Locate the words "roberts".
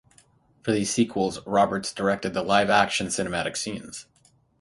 1.45-1.93